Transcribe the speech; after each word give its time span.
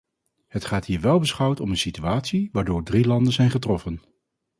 Het 0.47 0.65
gaat 0.65 0.85
hier 0.85 1.01
welbeschouwd 1.01 1.59
om 1.59 1.69
een 1.69 1.77
situatie 1.77 2.49
waardoor 2.51 2.83
drie 2.83 3.05
landen 3.05 3.33
zijn 3.33 3.49
getroffen. 3.49 4.01